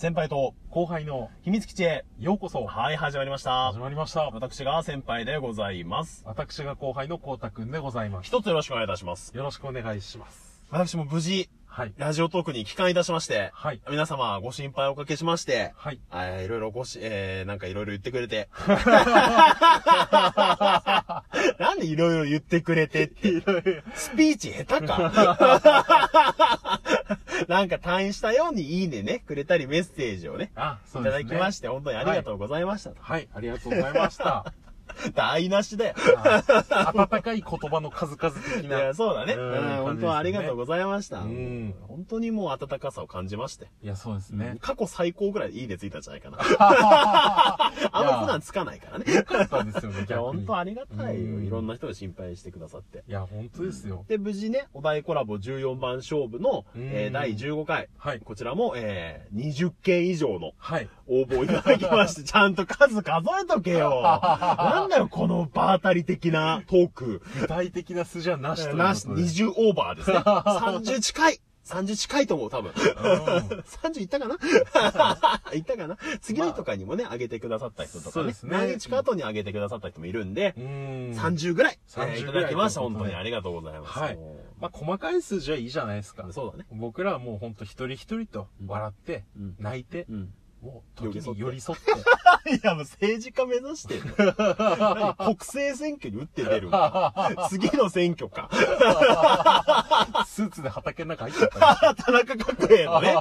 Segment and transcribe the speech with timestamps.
[0.00, 2.06] 先輩と後輩の秘密基地へ。
[2.18, 3.78] ようこそはい、始まりました始。
[3.78, 4.30] まりました。
[4.30, 6.22] 私が先輩でございます。
[6.24, 8.26] 私が後輩のこうたくんでございます。
[8.26, 9.36] 一つよろしくお願いいたします。
[9.36, 10.62] よろしくお願いします。
[10.70, 11.92] 私も無事、はい。
[11.98, 13.82] ラジオトークに帰還いたしまして、はい。
[13.90, 16.00] 皆様ご心配おかけしまして、はい。
[16.14, 18.48] えーいろいろごし、えー、なんかいろいろ言ってくれて。
[21.58, 23.42] なんでいろいろ言ってくれてって。
[23.94, 26.82] スピーチ下手か
[27.48, 31.30] なんか退院したようにいいねね、くれたりメッセージをね、あ、そいうたですね。
[31.30, 32.96] だきまして、本当にありがとうございましたと。
[33.00, 33.28] はい。
[33.32, 34.52] ありがとうございました。
[35.14, 35.94] 台無しだよ。
[36.16, 38.78] あ温かい言葉の数々的いな。
[38.78, 39.34] や、そうだね。
[39.82, 41.20] 本当はありがとうございました。
[41.20, 43.68] うん本当にもう温かさを感じまして。
[43.82, 44.56] いや、そうですね。
[44.60, 46.38] 過去最高ぐらいいいねついたんじゃないかな。
[47.92, 49.12] あんま普段つかないからね。
[49.12, 50.20] よかったですよね、いや。
[50.20, 51.36] 本当ありがたいよ。
[51.36, 53.04] うんいろんな人が心配してくださって。
[53.08, 54.04] いや、本当ですよ。
[54.08, 57.88] で、無事ね、お題コラボ14番勝負の、うんえー第15回。
[57.98, 58.20] はい。
[58.20, 60.88] こちらも、えー、20件以上のはい。
[61.08, 64.00] 応募をいただきまして、 ちゃんと数数えとけよ。
[64.02, 67.22] なんだよ、この場当たり的なトーク。
[67.40, 69.22] 具体的な数字はなしとなし、ことで。
[69.22, 70.18] 20オーバーですね。
[70.24, 72.72] 30近い !30 近いと思う、多分。
[72.72, 74.34] 30いったかな？
[75.54, 75.96] いったかな？
[76.20, 78.12] 次の日とかにもね、上げてくださった人とかね。
[78.12, 80.64] そうですね何日か後に上げてくださった人もいるんでう、ん。
[81.12, 82.80] 30ぐらい、えー30いただきました。
[82.80, 83.98] 本当にありがとうございます。
[83.98, 84.18] はい
[84.60, 86.26] まあ、細かい数字はいいじゃないですか。
[86.32, 86.66] そうだね。
[86.72, 90.34] 僕らはもうほんと一人一人と笑って、うん泣いて、うん。
[90.62, 91.90] もう時に寄寄り添って。
[92.56, 95.14] いや、もう政治家目指してんの 何？
[95.16, 96.70] 国政選挙に打って出る
[97.48, 98.48] 次の選挙か。
[100.26, 103.16] スーツで畑の中入っちゃった田中角栄のね、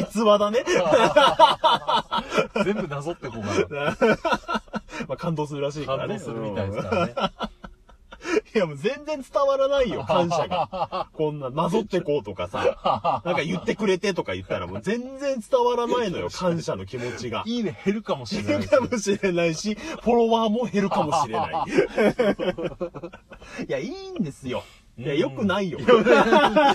[0.00, 0.64] 逸話だね。
[0.64, 2.24] ら
[2.64, 3.96] 全部なぞってこうか
[5.08, 6.06] まあ感動するらしいかな。
[6.06, 6.18] らね。
[6.18, 7.14] 感動するみたいですからね。
[8.56, 11.10] いやもう全然伝わらないよ、 感謝が。
[11.12, 17.42] こんな、なぞってこうとかさ、なんか言ってくれてとか言ったらもう全然伝わらないのよ、感謝の気持ちが。
[17.44, 21.52] いいね減るかもしれない減るかもしれないし、フォロワーも減るかもしれない。
[23.68, 24.64] いや、いいんですよ。
[24.98, 25.78] いや、良くないよ。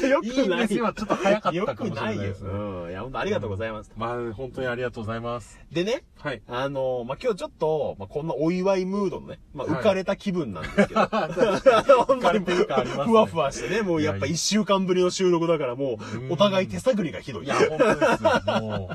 [0.08, 0.94] 良くいいないですよ。
[0.94, 2.36] ちょっと早かっ良たかもしれくなよないいで。
[2.36, 2.50] すね。
[2.52, 2.90] うん。
[2.92, 3.92] いや、本当ありがとうございます。
[3.98, 5.60] まあ、本当にありがとうございます。
[5.72, 6.42] でね、はい。
[6.48, 11.02] あのまあ、今日ちょっと、まあ、こんなお祝いムードのね、まあ、はい浮かれた気分なんですけど。
[11.02, 15.98] 浮かれてる感ありますねふわふわしてね、もうやっぱ一週間ぶりの収録だからも
[16.30, 17.46] うお互い手探りがひどい。
[17.46, 18.62] いや、本当ですよ。
[18.62, 18.90] も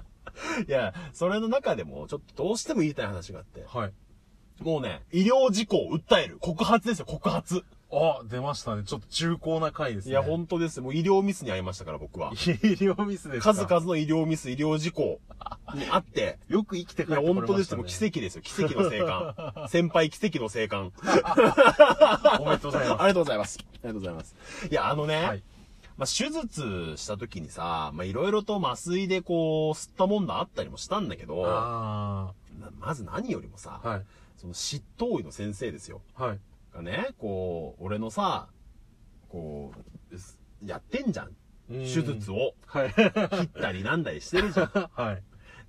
[0.68, 3.66] いや、それの中でも、ちょっとどうしても言いたい話があって、う。
[3.66, 3.92] はい。
[4.60, 6.38] もうね、医療事故を訴える。
[6.40, 7.64] 告発ですよ、告発。
[7.96, 8.82] あ、出ましたね。
[8.84, 10.10] ちょっと重厚な回ですね。
[10.12, 10.82] いや、本当ですよ。
[10.82, 12.30] もう医療ミスに遭いましたから、僕は。
[12.32, 13.54] 医療ミスですか？
[13.54, 15.18] 数々の医療ミス、医療事故
[15.74, 17.46] にあって、 よく生きていや、帰ってこれました、ね。
[17.46, 17.76] 本当ですよ。
[17.78, 18.42] もう奇跡ですよ。
[18.42, 19.68] 奇跡の生還。
[19.68, 20.92] 先輩奇跡の生還。
[22.40, 23.02] おめでとうございます。
[23.02, 23.58] ありがとうございます。
[23.60, 24.36] ありがとうございます。
[24.70, 25.42] いや、あのね、はい。
[25.96, 33.88] まあ、手術した時にさ、まあ、いろいろと麻酔でこう、吸ったもんだあったりもしたんだけど、まず何よりもさ、あ。
[33.88, 34.02] はい。
[34.36, 36.02] その執刀医の先生ですよ。
[36.14, 36.38] はい。
[36.76, 38.48] がね、こう、俺のさ、
[39.28, 39.72] こ
[40.12, 41.32] う、すやってんじゃん。
[41.68, 42.92] 手術をはい。
[42.94, 44.66] 切ったりなんだりしてるじゃん。
[44.94, 45.22] はい。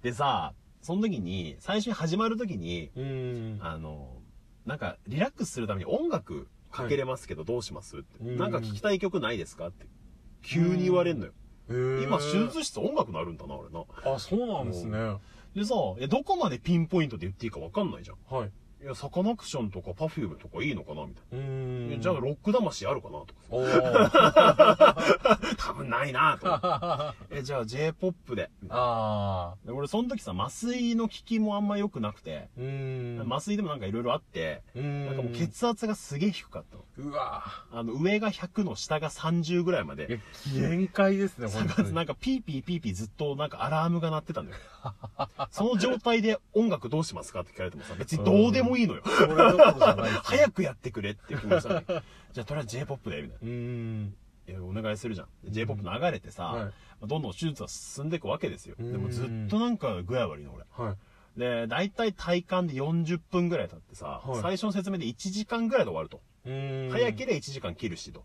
[0.03, 2.91] でさ、その時に、最初に始まる時に。
[3.61, 4.21] あの、
[4.65, 8.19] なんか、リラックスするために音楽かけれますけどどうしますって。
[8.21, 9.87] うんなんか聞きたい曲ないですかって。
[10.43, 11.33] 急に言われんのよ。
[11.69, 13.83] 今、手術室音楽なるんだな、俺な。
[14.05, 15.17] あ、そうなんですね。
[15.55, 15.73] でさ、
[16.09, 18.17] どこまでピンポイントで言っていいかわかんないじゃん。
[18.33, 18.51] はい。
[18.81, 21.45] いや、サカナクションとかパフュームとかいいのかなみたいな。
[21.45, 21.91] いん。
[21.93, 25.55] やじゃあ、ロック魂あるかなとかおー。
[25.57, 27.15] 多分ないなと。
[27.35, 28.51] え、じゃあ J-POP で。
[28.69, 32.61] あで俺、その時さ、麻酔の効きもあんま良くなくて、ー。
[32.61, 33.33] うーん。
[33.33, 35.05] 麻酔でもなんかいろいろあって、うーん。
[35.07, 37.09] なんかもう血圧がすげえ低かったの。
[37.09, 40.19] うわあの、上が100の下が30ぐらいまいやで。、
[40.53, 41.93] 限界ですね、 本当に。
[41.95, 44.55] なんかピーピーピーピーずっとなんかアラームが鳴ってたのよ。
[45.51, 49.03] その状態で音楽どうしますかって聞かれてもさ、別にどうでもいいのよ。
[50.23, 51.85] 早くやってくれっていう気持ちだね。
[52.33, 53.37] じゃあとりあえず J-POP で、みたいな。
[53.43, 54.15] うーん。
[54.47, 55.27] いや、お願いするじゃん。
[55.43, 58.75] で J-POP 流れてさ、どんどん手術は進んでいくわけですよ。
[58.79, 60.65] うんでもずっとなんか具合悪いの、俺。
[60.71, 61.39] はい。
[61.39, 66.21] で、だいたい体感で40分ぐらい経ってさ、はい最初の説明で1時間ぐらいで終わると。
[66.43, 68.23] 早ければ1時間切るしと。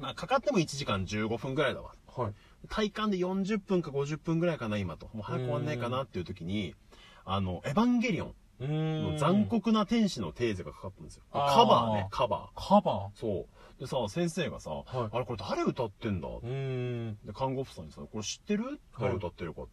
[0.00, 1.92] まあ、かかっても1時間15分ぐらいだわ。
[2.14, 2.32] はい。
[2.68, 5.08] 体感で40分か50分ぐらいかな、今と。
[5.14, 6.74] もう早く終わんないかなっていう時に、
[7.24, 8.34] あの、エヴァンゲリオン。
[8.60, 9.46] の残。
[9.46, 11.22] 酷な天使のテーゼがかかったんですよ。
[11.32, 13.18] カバーね、カバカバー？
[13.20, 13.80] そう。
[13.80, 16.28] でさ、先生がさ、いあれこれ誰歌ってんだ？
[17.26, 18.80] で、看護婦さんにさ、これ知ってる？
[18.98, 19.62] 誰歌ってるか。
[19.62, 19.64] い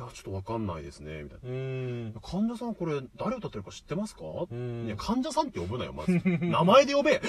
[0.00, 1.38] や、ちょっとわかんないですね、みたい。
[1.42, 2.20] な。
[2.20, 4.22] 患者さんこれ誰歌ってるか知ってますか？
[4.54, 6.20] んいや、患者さんって呼ぶなよ、まず。
[6.24, 7.20] 名前で呼べ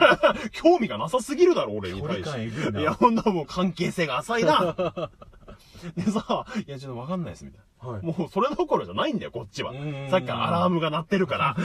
[0.52, 2.80] 興味がなさすぎるだろ、俺に対して。
[2.80, 4.74] いや、ほんなもう関係性が浅いな。
[5.96, 8.06] でさ、いや、ちょっとわかんないです、みたいはい。
[8.06, 8.12] な。
[8.12, 10.08] もう、それどころじゃないんだよ、こっちはうん。
[10.10, 11.56] さっきからアラームが鳴ってるから。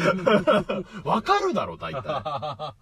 [1.03, 2.01] わかるだろ、大体。
[2.03, 2.75] わ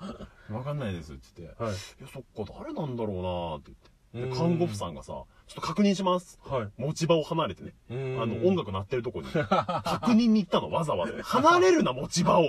[0.63, 1.63] かんないです、って言って。
[1.63, 1.73] はい。
[1.73, 3.99] いや、そっか、誰なんだろうなって言って。
[4.35, 6.39] 看護婦さんがさ、ちょっと確認します。
[6.43, 6.69] はい。
[6.77, 7.73] 持ち場を離れてね。
[8.17, 11.23] ああの、音楽鳴ってるとこに、 確認に行ったの、わざわざ。
[11.23, 12.43] 離れるな、持ち場を。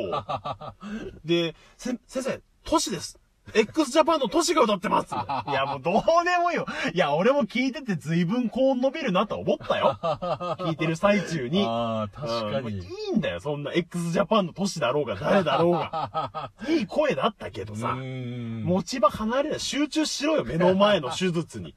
[1.25, 3.19] で、せ、先生、都市です。
[3.55, 5.15] X ジャパンの都市が歌ってます。
[5.49, 5.95] いや、もうどう
[6.25, 6.67] でもいいよ。
[6.95, 9.99] いや、俺も聞いてて随分高音伸びるなと思ったよ。
[10.03, 11.65] 聞いてる最中に。
[11.67, 12.87] ああ、確かうんもういに。
[13.15, 16.51] いんだよ、そんな x ジャパンの都市だろうが誰だろうが。
[16.69, 17.95] いい声だったけどさ。
[17.95, 19.61] ん持ち場離れない。
[19.61, 21.75] 集中しろよ、目の前の手術に。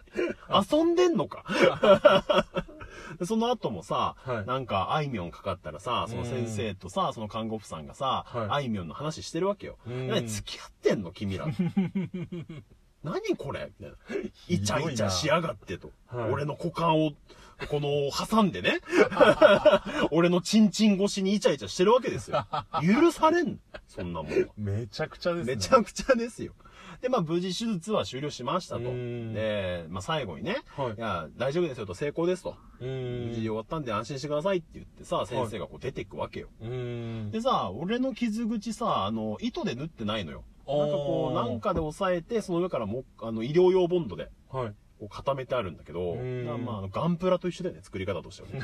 [0.50, 1.44] 遊んでんのか。
[3.20, 9.78] でその後もさ、はいなんか、あいみょんかかったらさ、その先生とさ、その看護婦さんがさ、はいあいみょんの話してるわけよ。
[9.88, 11.48] うん何付き合ってんの君ら。
[13.04, 13.72] 何これ？
[13.80, 14.30] みたいな。
[14.48, 15.92] イチャイチャしやがってと。
[16.08, 17.12] はい俺の股間を、
[17.70, 18.80] この、挟んでね。
[20.12, 22.46] 俺のチンチン越しにイチャイチャしてるわけですよ。
[22.82, 23.58] 許されんの
[23.88, 24.48] そんなもんは。
[24.58, 25.56] めちゃくちゃですね。
[25.56, 26.54] めちゃくちゃですよ。
[27.02, 28.90] で、まあ、無事手術は終了しましたと。
[28.90, 32.56] うんで、まあ、最後にね、はいいや、大丈夫ですよと、成功ですと。
[32.84, 33.56] う無事終ん。
[33.56, 36.50] わったんで安心してくださいって言ってさ、先生がこう出ていくわけよ。
[36.62, 37.32] うん。
[37.32, 40.44] でさ、俺の傷口さ、あの、糸で縫ってないのよ。
[40.68, 44.74] なんかこう、なんかで押さえて、その上からも、あの、医療用ボンドで、はい。
[45.00, 48.62] こう固めてあるんだけど、まあ、あのガンプラと一緒だよね、作り方としてはね。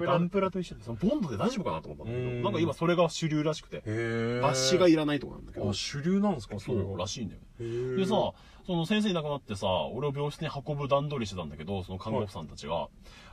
[0.00, 3.82] ガンプラと一緒で、そのボンドで大丈夫かなと思ったんだけど、うんなんか今それが主流らしくて。
[3.84, 7.96] 抜歯がいらないとかなんだけどあ、、主流なんですかそうらしいんだよね。
[7.96, 8.32] でさ、
[8.66, 12.88] その先生いなくなってさ、俺を病室に運ぶ段取りしてたんだけど、その看護婦さんたちが、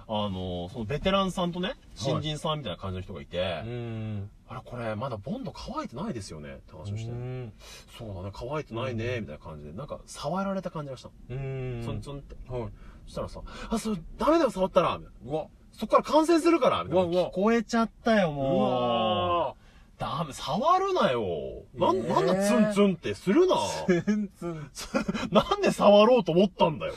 [0.08, 4.30] あの、そのベテランさんとね、新人さんみたいな感じの人がいて、うん。
[4.48, 6.54] あれこれまだボンド乾いてないですよね？
[6.54, 7.54] って話をして、うん。
[7.96, 11.14] そうだね、乾いてないね、みたいな感じで、なんか触られた感じがしたの。
[11.30, 11.82] うん。
[11.84, 12.36] ツンツンって。
[12.52, 12.70] はい。
[13.06, 15.46] そしたらさ、あ、それダメだよ、触ったらみたいなうわ。
[15.74, 17.04] そっから感染するからみたいな。
[17.04, 19.56] うわうわ聞こえちゃったよ、うもわう。
[20.00, 21.66] ダメ、触るなよ。
[21.75, 23.57] なん、えーなんだツンツンってするな。
[23.88, 24.72] 全然。
[25.31, 26.94] なんで触ろうと思ったんだよ。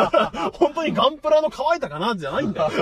[0.58, 2.70] 本当にガンプラの乾いたかなじゃないんだよ。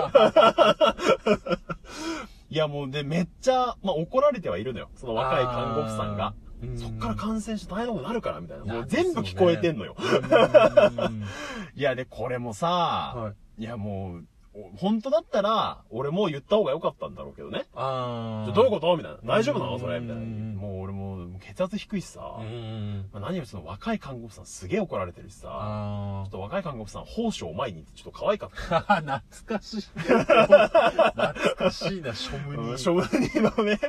[2.51, 4.89] いやもうで、めっちゃ、まあ怒られてはいるのよ。
[4.95, 6.35] その若い看護婦さんが。
[6.77, 8.65] そっから感染して大変なことになるから、みたいな。
[8.65, 9.97] もう全部聞こえてんのよ。
[9.99, 11.25] うん
[11.75, 12.69] いや、で、これもさ、
[13.17, 13.63] はい。
[13.63, 14.21] いやもう、お
[14.77, 17.67] 本当だったら、俺もう言った方が良かったんだろうけどね。
[17.75, 18.53] ああ。
[18.53, 18.97] どういうこと？
[18.97, 19.19] みたいな。
[19.25, 19.79] 大丈夫なの？
[19.79, 19.99] それ？
[19.99, 20.23] みたいな。
[20.23, 22.37] うんもう俺もう血圧低いしさ。
[22.41, 23.09] うん。
[23.13, 25.49] まあ、何よりその若い看護婦さんすげえ怒られてるしさ。
[25.51, 28.77] あちょっと若い看護婦さん、宝生前にってちょっと可愛かった。
[28.77, 28.97] あ。
[29.01, 29.81] 懐かしい。
[29.81, 30.25] 懐
[31.57, 32.85] かしいな、庶務うん、に。
[32.85, 33.81] 処分人のね。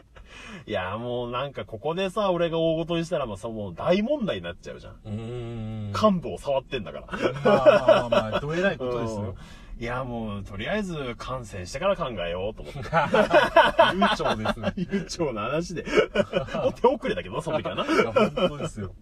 [0.66, 4.96] いや、もうなんかここでさ、俺が大事にしたらもうさ、もう大問題になっちゃうじゃん。
[5.06, 5.94] うん。
[5.94, 7.08] 幹部を触ってんだから。
[7.08, 9.36] まあまあまあまあ、どえらいことですよ。
[9.78, 12.80] いや、もう、とりあえず感染してから考えようと思って。
[13.94, 14.74] 悠長ですね。
[14.78, 15.84] 悠長な話で。
[16.64, 17.86] もう手遅れだけどな、その時はな。
[17.86, 18.94] いや、本当ですよ。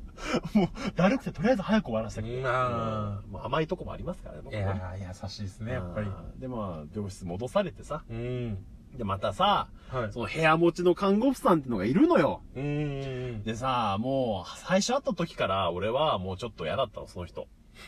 [0.55, 2.41] もう、だるくてとりあえず早く終わらせたくて。
[2.41, 6.07] まあうんまあ甘いとこもありますからね、僕いやー、優しいですね、やっぱり。
[6.07, 8.03] うんで、まあ、病室戻されてさ。
[8.09, 8.65] うん。
[8.97, 10.11] で、またさ、はい。
[10.11, 12.41] その部屋持ちの看護婦さんってのがいるのよ。
[12.55, 13.43] うん。
[13.43, 17.47] でさ、もう、最初会った時から俺はもうちょっと嫌だったの、その人。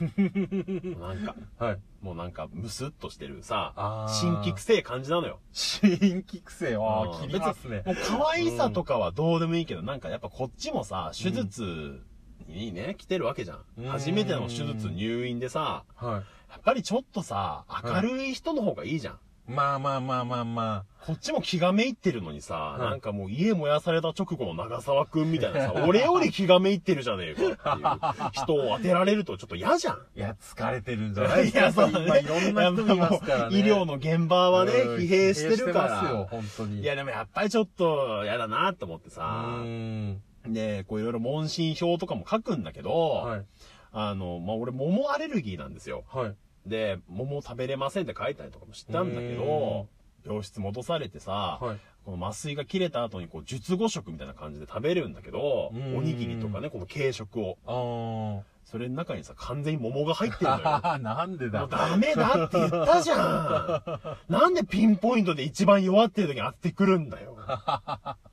[0.99, 1.79] なんか、はい。
[2.05, 3.73] もうなんか、ムスッとしてるさ
[4.07, 5.39] 新規臭い感じなのよ。
[5.53, 5.89] 新
[6.23, 7.81] 規癖はうん切りますね。
[7.83, 12.03] もう可愛さとかはどうでもいいけど、なんかやっぱこっちもさ、手術
[12.47, 13.63] にね、来てるわけじゃん。
[13.79, 16.11] うん初めての手術入院でさ、は
[16.51, 19.19] やっぱりちょっとさ、明るい人の方がいいじゃん。
[19.47, 19.51] い。
[19.51, 29.93] まあまあまあまあまこっちも気がめいってるのにさ、いなんかもう家燃やされた直後の長沢くんみたいなさ、 俺より気がめいってるじゃねえかっていう人を当てられるとちょっと嫌じゃん。
[29.93, 29.99] あ。
[30.15, 31.59] いや、疲れてるんじゃないですか。
[31.59, 32.05] いや、そうだね。
[32.05, 33.57] 今いろんな人いますからね。
[33.57, 36.25] 医療の現場はね、うん疲弊してるか疲弊してますよ、ら。
[36.25, 36.81] 本当に。
[36.81, 39.23] いや、でもやっぱりちょっと嫌だなと思ってうさ。
[39.61, 40.21] ん。
[40.47, 43.45] で、こういろいろ問診票とかも書くんだけど、はい。
[43.91, 46.03] あの、まあ、俺桃アレルギーなんですよ。
[46.07, 46.35] はい。
[46.65, 49.87] で、桃食べれませんって書いたりとかもしたんだけど、
[50.25, 51.79] 病室戻されてさ、はい。
[52.05, 57.57] この麻酔が切れた後にこう、術後食みたいな感じで食べるんだけど、うんおにぎりとかね、この軽食を。
[57.65, 60.61] あそれの中にさ、完全に桃が入ってるのよ。
[60.65, 60.97] あ。
[61.01, 67.37] なんでだもうダメだって言ったじゃん なんでピンポイントで一番弱ってる時に当ててくるんだよ。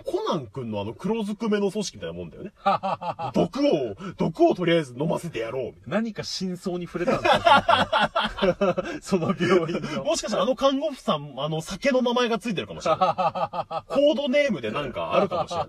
[0.00, 2.52] コナン君のあの黒ずくめの組織みたいなもんだよね。
[3.34, 8.84] 毒を、毒をとりあえず飲ませてやろうみたい何か真相に触れたんですか？
[9.00, 9.92] その病院な。
[9.92, 10.04] の。
[10.04, 12.98] もしかしたらあの看護婦さん、あの酒の名前がついてるかもしれない。
[12.98, 15.66] コードネームでなんかあるかもしれない。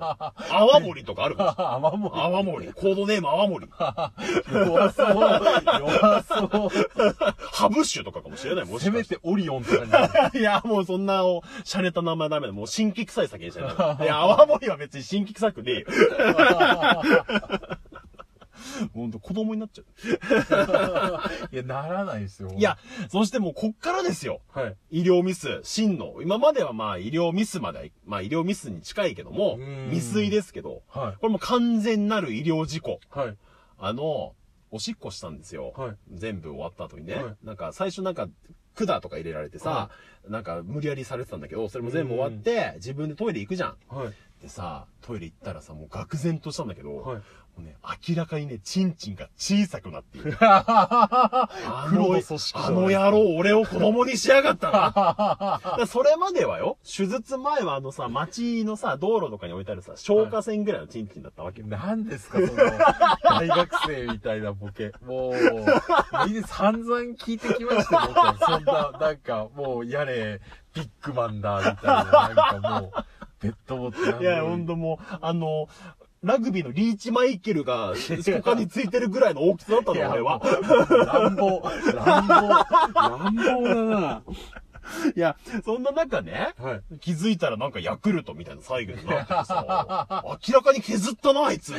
[0.54, 1.74] 泡盛とかあるかもしれない。
[1.74, 2.22] 泡盛。
[2.22, 2.74] 泡盛。
[2.74, 3.68] コードネーム泡盛。
[4.52, 5.10] 弱そう。
[5.80, 6.50] 弱そう。
[7.52, 8.66] ハブッシュとかかもしれない。
[8.66, 10.40] もしせめててオリオンとかに。
[10.40, 12.54] いや、もうそんな、お洒落た名前ダメだ。
[12.54, 15.86] もう新規臭い酒にしないいや、泡盛は別に新規臭くねえよ。
[18.94, 19.86] ほんと子供になっちゃう。
[21.52, 22.52] いや、ならないですよ。
[22.56, 22.78] いや、、
[23.10, 24.42] そしてもうこっからですよ。
[24.50, 24.78] はい。
[24.92, 26.22] 医療ミス、真の。
[26.22, 31.20] 今まではまあ医療ミスまで、まあ医療ミスに近いけどもうん、未遂ですけど、はい。
[31.20, 33.00] これもう完全なる医療事故。
[33.10, 33.38] はい。
[33.78, 34.36] あの、
[34.72, 35.74] おしっこしたんですよ。
[35.76, 37.16] はい全部終わった後にね。
[37.16, 38.28] はいなんか最初なんか、
[38.86, 39.92] 管とか入れられてさ、は
[40.28, 43.76] なんか無理やりされてたんだけど、それも全部終わって、自分でトイレ行くじゃん。
[43.88, 44.14] はい。
[44.42, 47.18] でさ、トイレ行ったらさ、もう愕然としたんだけど、はい。
[47.18, 47.24] も
[47.60, 47.76] うね、
[48.08, 50.38] 明らかにね、チンチンが小さくなっている。
[50.40, 55.86] あ 黒のの組織あの野郎、俺を子供にしやがったな。
[55.88, 61.68] それまではよ、手術前はあのさ、街のさ、道路とかに置いてあるさ、消火栓ぐらいのチンチンだったわけよ。
[61.68, 62.50] 何ですか、その、
[63.24, 64.94] 大学生みたいなボケ。
[65.06, 65.34] もう、
[66.28, 70.40] みんな散々聞いてきましたよ、僕はそんな、なんか、もう、やれ、
[70.74, 73.06] ビッグマンだ、みたいな、なんかもう、
[73.40, 74.22] ペットボトル。
[74.22, 75.68] いや、ほんともう、あの、
[76.22, 77.94] ラグビーのリーチマイケルが、
[78.44, 80.42] 他についてるぐらいの大きさだったの、俺は。
[81.06, 81.62] 乱暴、
[81.94, 82.34] 乱暴、
[82.94, 84.22] 乱暴だな。
[85.16, 87.00] いや、そんな中ね、はい。
[87.00, 91.74] 気づいたらなんかヤクルトみたいな最後になっててさ、 明らかに削ったな、あいつ。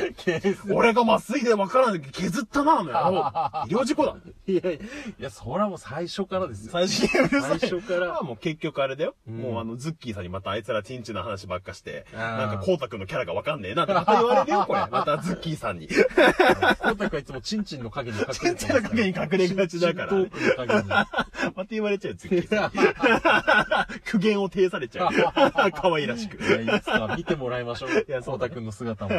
[0.71, 3.81] 俺が麻酔でわからないけど削ったな、あの野郎。
[3.81, 4.15] 医療事故だ。
[4.47, 4.79] いやい
[5.19, 6.71] や、それはもう最初からですよ。
[6.71, 9.15] 最初最初からもう結局あれだよ。
[9.27, 14.81] うんもうあの、ズッキーさんにまたあいつらチンチンの話ばっかして、なんかコウタ君のキャラがわかんねえなってまた言われるよ、これ。
[14.91, 15.87] またズッキーさんに。
[15.87, 20.11] コウタ君はいつもチンチンの影に隠れてますチンチンの影に隠れがちだから。
[21.55, 22.79] また言われちゃうよ、ズッキーさんに。
[24.05, 25.09] 苦言を呈されちゃう。
[25.73, 26.43] 可愛らしく。
[26.43, 27.89] いや、いいですか見てもらいましょう。
[27.91, 29.11] いやそうだねコウタ君の姿も。
[29.15, 29.17] い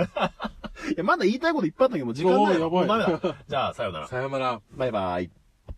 [0.96, 3.40] や、まだ言いたいこといっぱいあったけど、もう時間ないやばい。
[3.48, 4.08] じゃあ、さようなら。
[4.08, 4.60] さよなら。
[4.72, 5.41] バイバイ。